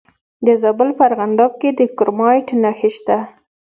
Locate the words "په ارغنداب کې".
0.97-1.69